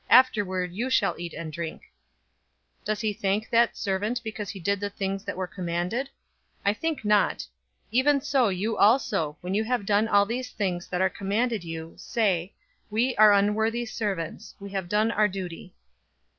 [0.09, 1.83] Afterward you shall eat and drink'?
[2.79, 6.09] 017:009 Does he thank that servant because he did the things that were commanded?
[6.65, 7.37] I think not.
[7.41, 7.47] 017:010
[7.91, 11.93] Even so you also, when you have done all the things that are commanded you,
[11.97, 12.51] say,
[12.89, 14.55] 'We are unworthy servants.
[14.59, 15.75] We have done our duty.'"